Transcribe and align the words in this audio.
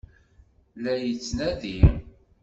La 0.81 0.93
ɣ-yettnadi? 0.99 1.79